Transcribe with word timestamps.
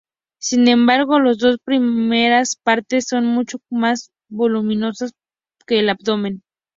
Sin 0.39 0.67
embargo, 0.67 1.19
las 1.19 1.37
dos 1.37 1.57
primeras 1.63 2.55
partes 2.63 3.05
son 3.07 3.27
mucho 3.27 3.59
más 3.69 4.09
voluminosas 4.31 5.11
que 5.67 5.77
al 5.81 5.89
abdomen. 5.89 6.41